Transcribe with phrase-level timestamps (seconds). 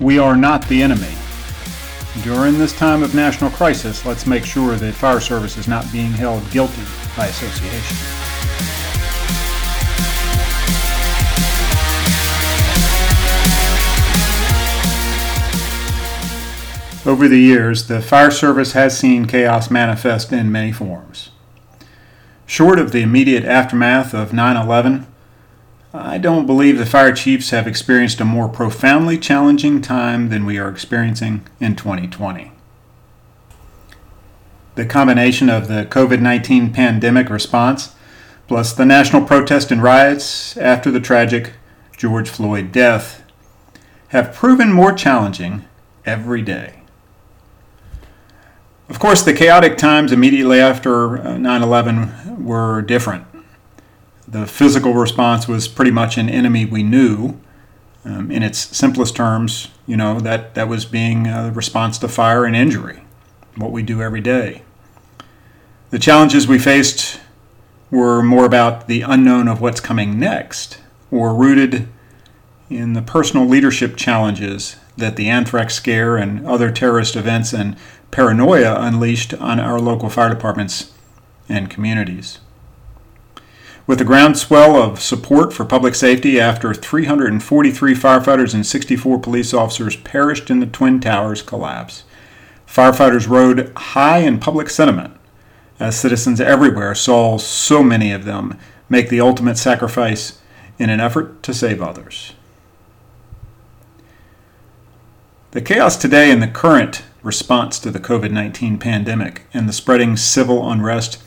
[0.00, 1.14] We are not the enemy.
[2.22, 6.10] During this time of national crisis, let's make sure that fire service is not being
[6.10, 6.80] held guilty
[7.14, 7.98] by association.
[17.04, 21.28] Over the years, the fire service has seen chaos manifest in many forms.
[22.46, 25.06] Short of the immediate aftermath of 9 11,
[25.92, 30.56] I don't believe the fire chiefs have experienced a more profoundly challenging time than we
[30.56, 32.52] are experiencing in 2020.
[34.76, 37.96] The combination of the COVID 19 pandemic response,
[38.46, 41.54] plus the national protest and riots after the tragic
[41.96, 43.24] George Floyd death,
[44.08, 45.64] have proven more challenging
[46.06, 46.82] every day.
[48.88, 53.24] Of course, the chaotic times immediately after uh, 9 11 were different.
[54.30, 57.40] The physical response was pretty much an enemy we knew.
[58.02, 62.46] Um, in its simplest terms, you know, that, that was being a response to fire
[62.46, 63.02] and injury,
[63.56, 64.62] what we do every day.
[65.90, 67.20] The challenges we faced
[67.90, 70.78] were more about the unknown of what's coming next,
[71.10, 71.88] or rooted
[72.70, 77.76] in the personal leadership challenges that the anthrax scare and other terrorist events and
[78.10, 80.92] paranoia unleashed on our local fire departments
[81.48, 82.38] and communities.
[83.90, 89.96] With the groundswell of support for public safety after 343 firefighters and 64 police officers
[89.96, 92.04] perished in the Twin Towers collapse,
[92.68, 95.14] firefighters rode high in public sentiment
[95.80, 98.56] as citizens everywhere saw so many of them
[98.88, 100.38] make the ultimate sacrifice
[100.78, 102.34] in an effort to save others.
[105.50, 110.16] The chaos today in the current response to the COVID 19 pandemic and the spreading
[110.16, 111.20] civil unrest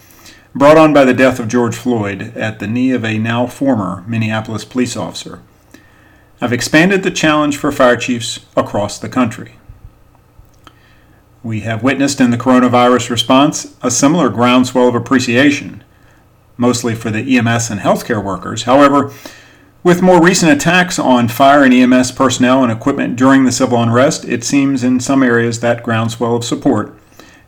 [0.55, 4.03] brought on by the death of George Floyd at the knee of a now former
[4.07, 5.41] Minneapolis police officer
[6.43, 9.53] I've expanded the challenge for fire chiefs across the country.
[11.41, 15.85] We have witnessed in the coronavirus response a similar groundswell of appreciation,
[16.57, 18.63] mostly for the EMS and healthcare workers.
[18.63, 19.13] However,
[19.85, 24.25] with more recent attacks on fire and EMS personnel and equipment during the civil unrest,
[24.25, 26.93] it seems in some areas that groundswell of support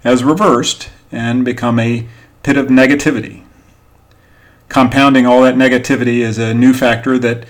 [0.06, 2.08] has reversed and become a
[2.46, 3.42] pit of negativity.
[4.70, 7.44] Compounding all that negativity is a new factor that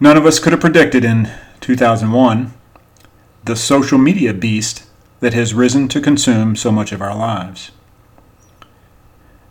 [0.00, 1.30] none of us could have predicted in
[1.60, 2.54] 2001
[3.44, 4.84] the social media beast
[5.20, 7.70] that has risen to consume so much of our lives.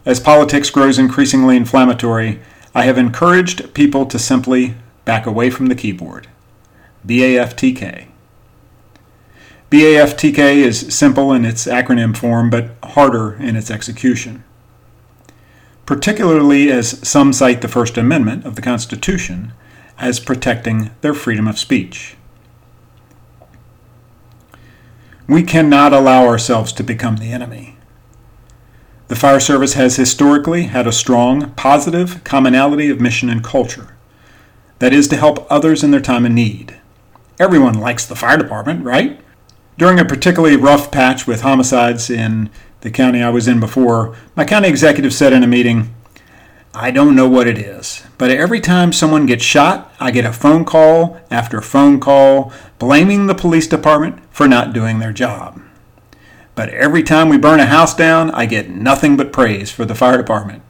[0.08, 2.40] As politics grows increasingly inflammatory,
[2.74, 4.74] I have encouraged people to simply
[5.06, 6.26] back away from the keyboard.
[7.06, 8.08] BAFTK.
[9.70, 14.44] BAFTK is simple in its acronym form, but harder in its execution.
[15.86, 19.54] Particularly as some cite the First Amendment of the Constitution
[20.00, 22.16] as protecting their freedom of speech.
[25.28, 27.78] We cannot allow ourselves to become the enemy.
[29.08, 33.96] The fire service has historically had a strong, positive commonality of mission and culture.
[34.80, 36.80] That is to help others in their time of need.
[37.40, 39.20] Everyone likes the fire department, right?
[39.78, 42.50] During a particularly rough patch with homicides in
[42.84, 45.96] the county I was in before, my county executive said in a meeting,
[46.74, 50.34] I don't know what it is, but every time someone gets shot, I get a
[50.34, 55.62] phone call after phone call blaming the police department for not doing their job.
[56.56, 59.96] But every time we burn a house down, I get nothing but praise for the
[59.96, 60.62] fire department.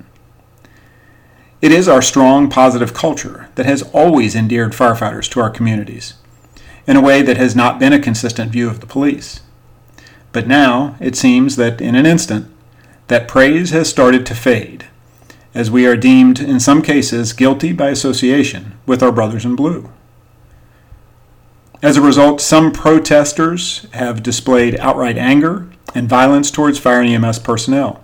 [1.63, 6.13] It is our strong, positive culture that has always endeared firefighters to our communities,
[6.85, 9.39] in a way that has not been a consistent view of the police.
[10.33, 12.47] But now it seems that in an instant,
[13.07, 14.85] that praise has started to fade,
[15.53, 19.89] as we are deemed, in some cases, guilty by association with our brothers in blue.
[21.81, 27.39] As a result, some protesters have displayed outright anger and violence towards fire and EMS
[27.39, 28.01] personnel.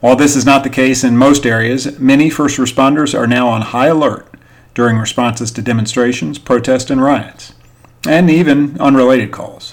[0.00, 3.62] While this is not the case in most areas, many first responders are now on
[3.62, 4.26] high alert
[4.74, 7.54] during responses to demonstrations, protests, and riots,
[8.06, 9.65] and even unrelated calls,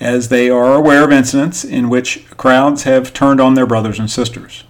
[0.00, 4.10] as they are aware of incidents in which crowds have turned on their brothers and
[4.10, 4.64] sisters.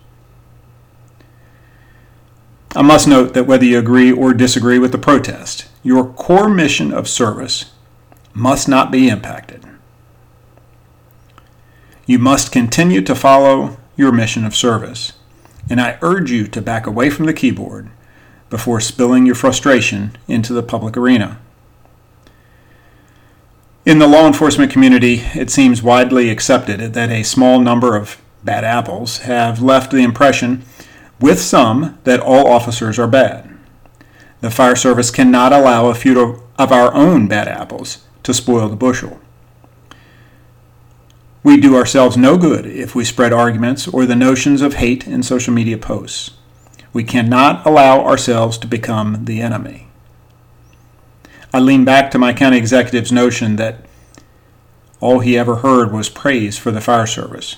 [2.75, 6.93] I must note that whether you agree or disagree with the protest, your core mission
[6.93, 7.73] of service
[8.35, 9.65] must not be impacted.
[12.07, 15.13] You must continue to follow your mission of service,
[15.69, 17.89] and I urge you to back away from the keyboard
[18.51, 21.39] before spilling your frustration into the public arena.
[23.87, 28.63] In the law enforcement community, it seems widely accepted that a small number of bad
[28.63, 30.65] apples have left the impression
[31.19, 33.57] with some that all officers are bad.
[34.43, 38.77] The fire service cannot allow a few of our own bad apples to spoil the
[38.77, 39.19] bushel.
[41.43, 45.23] We do ourselves no good if we spread arguments or the notions of hate in
[45.23, 46.33] social media posts.
[46.93, 49.90] We cannot allow ourselves to become the enemy.
[51.53, 53.85] I lean back to my county executive's notion that
[55.01, 57.57] all he ever heard was praise for the fire service.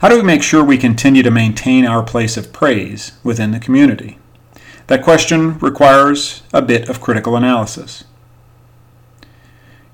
[0.00, 3.60] How do we make sure we continue to maintain our place of praise within the
[3.60, 4.18] community?
[4.86, 8.04] That question requires a bit of critical analysis.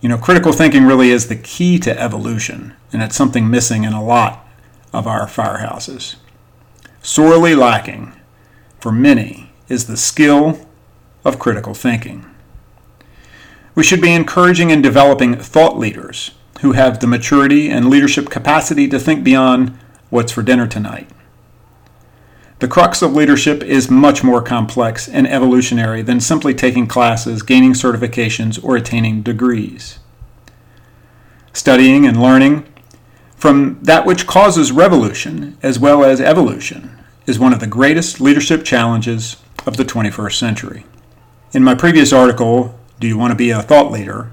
[0.01, 3.93] You know, critical thinking really is the key to evolution, and it's something missing in
[3.93, 4.47] a lot
[4.93, 6.17] of our firehouses.
[7.03, 8.13] Sorely lacking
[8.81, 10.67] for many is the skill
[11.25, 12.28] of critical thinking.
[13.79, 16.33] We should be encouraging and developing thought leaders
[16.63, 19.79] who have the maturity and leadership capacity to think beyond
[20.11, 21.09] what's for dinner tonight.
[22.59, 27.73] The crux of leadership is much more complex and evolutionary than simply taking classes, gaining
[27.73, 30.01] certifications, or attaining degrees.
[31.53, 32.67] Studying and learning
[33.37, 36.99] from that which causes revolution as well as evolution
[37.29, 39.37] is one of the greatest leadership challenges
[39.67, 40.85] of the 21st century.
[41.53, 44.31] In my previous article, Do You Want to Be a Thought Leader?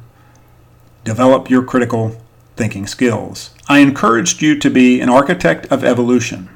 [1.03, 2.21] Develop Your Critical
[2.55, 3.53] Thinking Skills.
[3.67, 6.49] I encouraged you to be an architect of evolution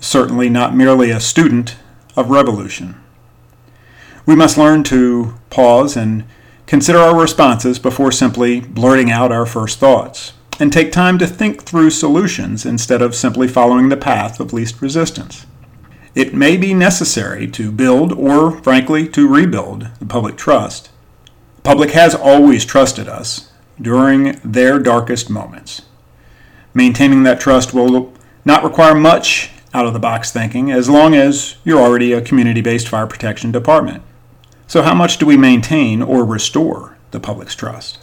[0.00, 1.76] certainly not merely a student
[2.16, 2.94] of revolution.
[4.26, 6.24] We must learn to pause and
[6.66, 11.62] consider our responses before simply blurting out our first thoughts, and take time to think
[11.62, 15.46] through solutions instead of simply following the path of least resistance.
[16.14, 20.90] It may be necessary to build or, frankly, to rebuild the public trust.
[21.56, 25.82] The public has always trusted us during their darkest moments.
[26.74, 28.12] Maintaining that trust will
[28.44, 32.60] not require much out of the box thinking as long as you're already a community
[32.60, 34.02] based fire protection department.
[34.66, 37.98] So, how much do we maintain or restore the public's trust?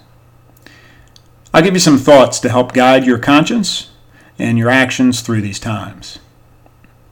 [1.53, 3.91] I'll give you some thoughts to help guide your conscience
[4.37, 6.19] and your actions through these times.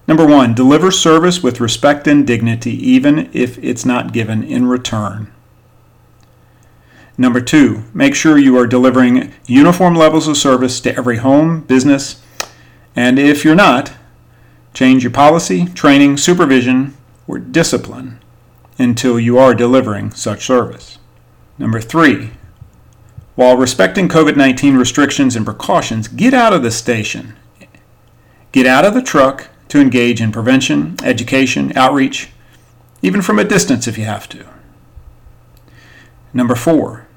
[0.07, 5.31] Number one, deliver service with respect and dignity, even if it's not given in return.
[7.17, 12.21] Number two, make sure you are delivering uniform levels of service to every home, business,
[12.95, 13.94] and if you're not,
[14.73, 16.95] Change your policy, training, supervision,
[17.27, 18.19] or discipline
[18.79, 20.97] until you are delivering such service.
[21.59, 22.31] Number three,
[23.35, 27.35] while respecting COVID 19 restrictions and precautions, get out of the station.
[28.51, 32.30] Get out of the truck to engage in prevention, education, outreach,
[33.01, 34.45] even from a distance if you have to.
[36.33, 37.07] Number four,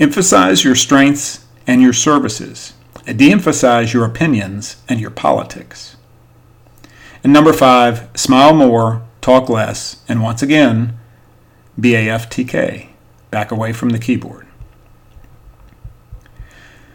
[0.00, 2.74] emphasize your strengths and your services,
[3.06, 5.96] de emphasize your opinions and your politics.
[7.22, 10.98] And number five, smile more, talk less, and once again,
[11.80, 12.88] BAFTK,
[13.30, 14.43] back away from the keyboard.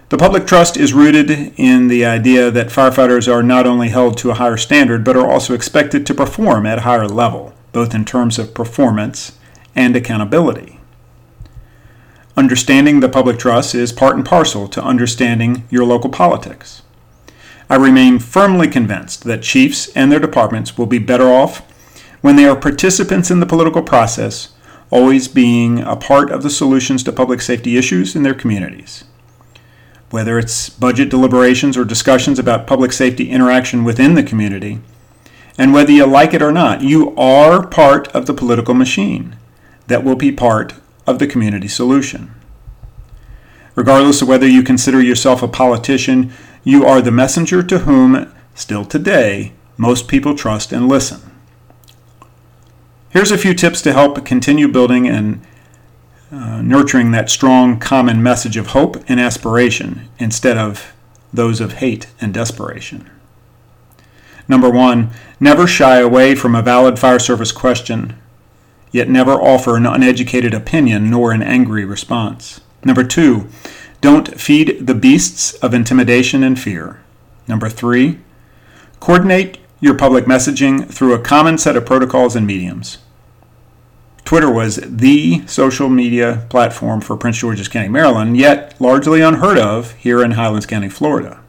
[0.09, 4.31] The public trust is rooted in the idea that firefighters are not only held to
[4.31, 8.06] a higher standard, but are also expected to perform at a higher level, both in
[8.06, 9.38] terms of performance
[9.75, 10.79] and accountability.
[12.35, 16.81] Understanding the public trust is part and parcel to understanding your local politics.
[17.69, 21.59] I remain firmly convinced that chiefs and their departments will be better off
[22.21, 24.53] when they are participants in the political process,
[24.89, 29.03] always being a part of the solutions to public safety issues in their communities.
[30.10, 34.80] Whether it's budget deliberations or discussions about public safety interaction within the community,
[35.58, 39.36] and whether you like it or not, you are part of the political machine
[39.88, 40.74] that will be part
[41.06, 42.34] of the community solution.
[43.75, 46.32] Regardless of whether you consider yourself a politician,
[46.63, 51.22] you are the messenger to whom, still today, most people trust and listen.
[53.10, 55.42] Here's a few tips to help continue building and
[56.31, 60.93] uh, nurturing that strong common message of hope and aspiration instead of
[61.33, 63.09] those of hate and desperation.
[64.48, 68.15] Number one, never shy away from a valid fire service question,
[68.91, 72.62] yet never offer an uneducated opinion nor an angry response.
[72.83, 73.48] Number two,
[74.01, 77.01] don't feed the beasts of intimidation and fear.
[77.48, 78.19] Number three,
[79.00, 82.98] coordinate your public messaging through a common set of protocols and mediums.
[84.29, 89.93] Twitter was the social media platform for Prince George's County, Maryland, yet largely unheard of
[89.93, 91.39] here in Highlands County, Florida,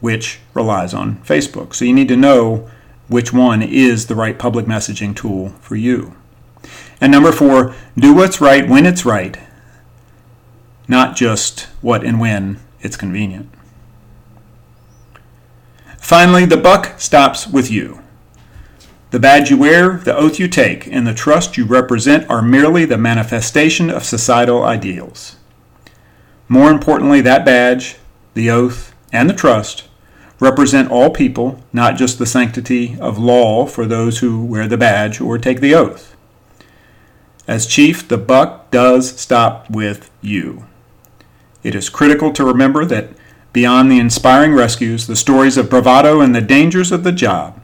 [0.00, 1.74] which relies on Facebook.
[1.74, 2.68] So you need to know
[3.06, 6.14] which one is the right public messaging tool for you.
[7.00, 9.38] And number four, do what's right when it's right
[10.88, 13.48] not just what and when it's convenient.
[15.96, 18.02] Finally, the buck stops with you.
[19.10, 22.84] The badge you wear, the oath you take, and the trust you represent are merely
[22.84, 25.36] the manifestation of societal ideals.
[26.46, 27.96] More importantly, that badge,
[28.34, 29.88] the oath, and the trust
[30.40, 35.20] represent all people, not just the sanctity of law for those who wear the badge
[35.20, 36.14] or take the oath.
[37.46, 40.66] As chief, the buck does stop with you.
[41.62, 43.08] It is critical to remember that
[43.54, 47.57] beyond the inspiring rescues, the stories of bravado, and the dangers of the job,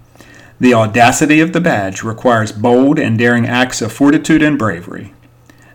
[0.64, 5.12] the audacity of the badge requires bold and daring acts of fortitude and bravery,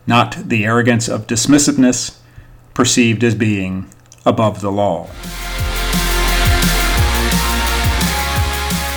[0.08, 2.18] not the arrogance of dismissiveness
[2.74, 3.88] perceived as being
[4.26, 5.06] above the law.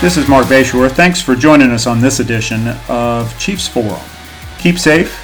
[0.00, 0.90] This is Marc Bashoor.
[0.90, 4.00] Thanks for joining us on this edition of Chiefs Forum.
[4.58, 5.14] Keep safe,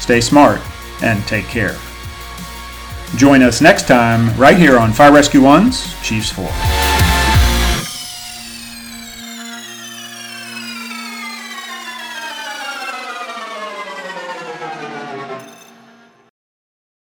[0.00, 0.62] stay smart,
[1.02, 1.76] and take care.
[3.16, 6.73] Join us next time right here on Fire Rescue One's Chiefs Forum.